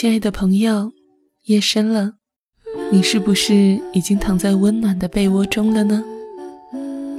[0.00, 0.92] 亲爱的朋友，
[1.46, 2.12] 夜深了，
[2.92, 6.04] 你是不是已经躺在温暖的被窝中了呢？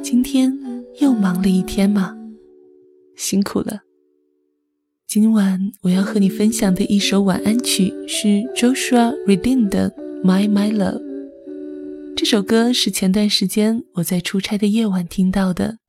[0.02, 0.58] 今天
[1.02, 2.18] 又忙了一天嘛，
[3.18, 3.82] 辛苦了。
[5.06, 9.92] 今晚我要和你分享的一首晚安曲是 Joshua Redin 的
[10.24, 11.02] 《My My Love》。
[12.16, 15.80] 这首歌是前段时间我在出差的夜晚听到的，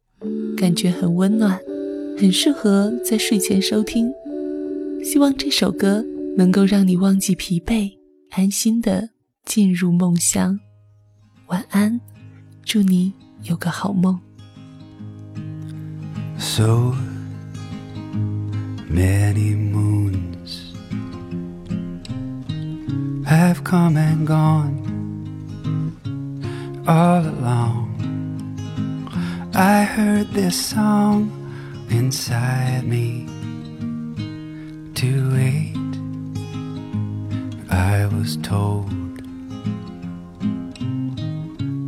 [0.57, 1.61] 感觉很温暖，
[2.19, 4.13] 很适合在睡前收听。
[5.05, 6.05] 希望这首歌
[6.37, 7.91] 能够让你忘记疲惫，
[8.31, 9.11] 安心的
[9.45, 10.59] 进入梦乡。
[11.49, 12.01] 晚安，
[12.65, 13.13] 祝你
[13.43, 14.21] 有个好梦。
[16.39, 16.95] So
[18.91, 20.73] many moons
[23.25, 24.79] have come and gone
[26.87, 27.89] all along.
[29.53, 31.29] I heard this song
[31.91, 33.27] inside me
[34.95, 35.70] to wait.
[38.21, 38.91] Was told,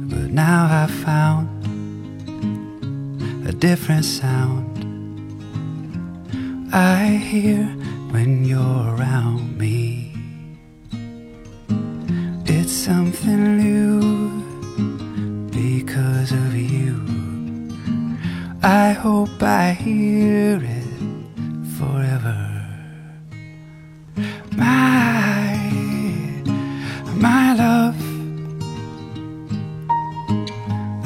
[0.08, 1.46] but now I found
[3.46, 4.64] a different sound.
[6.72, 7.64] I hear
[8.12, 10.14] when you're around me.
[12.46, 14.00] It's something new
[15.50, 16.96] because of you.
[18.62, 20.88] I hope I hear it
[21.76, 22.51] forever.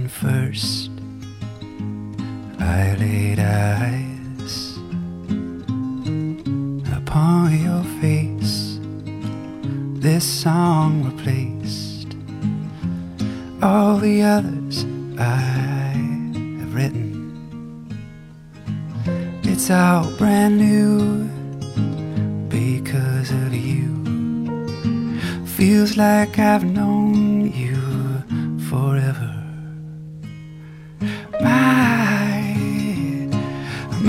[0.00, 0.90] When first
[2.58, 4.78] I laid eyes
[6.96, 8.80] upon your face,
[10.00, 12.16] this song replaced
[13.62, 14.86] all the others
[15.18, 15.92] I
[16.60, 17.92] have written.
[19.42, 21.28] It's all brand new
[22.48, 23.84] because of you.
[25.44, 27.76] Feels like I've known you
[28.70, 29.29] forever.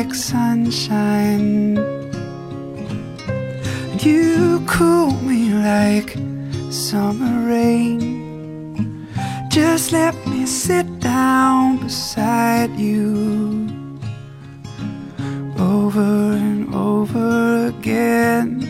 [0.00, 1.76] Like sunshine.
[3.98, 6.16] You cool me like
[6.70, 9.06] summer rain.
[9.50, 13.68] Just let me sit down beside you
[15.58, 18.69] over and over again.